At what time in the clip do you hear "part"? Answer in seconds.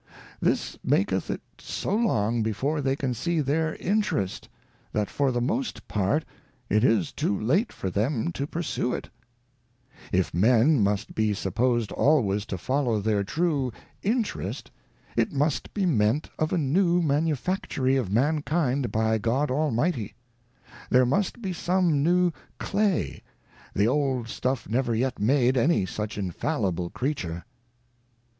5.87-6.25